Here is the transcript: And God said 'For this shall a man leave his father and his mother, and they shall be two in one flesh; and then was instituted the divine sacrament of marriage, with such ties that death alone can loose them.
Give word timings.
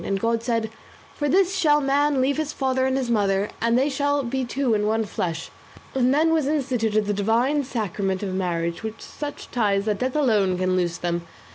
And 0.03 0.19
God 0.19 0.41
said 0.41 0.71
'For 1.13 1.29
this 1.29 1.55
shall 1.55 1.77
a 1.77 1.81
man 1.83 2.21
leave 2.21 2.37
his 2.37 2.51
father 2.53 2.87
and 2.87 2.97
his 2.97 3.11
mother, 3.11 3.49
and 3.61 3.77
they 3.77 3.87
shall 3.87 4.23
be 4.23 4.43
two 4.43 4.73
in 4.73 4.87
one 4.87 5.05
flesh; 5.05 5.51
and 5.93 6.11
then 6.11 6.33
was 6.33 6.47
instituted 6.47 7.05
the 7.05 7.13
divine 7.13 7.63
sacrament 7.63 8.23
of 8.23 8.33
marriage, 8.33 8.81
with 8.81 8.99
such 8.99 9.51
ties 9.51 9.85
that 9.85 9.99
death 9.99 10.15
alone 10.15 10.57
can 10.57 10.75
loose 10.75 10.97
them. 10.97 11.27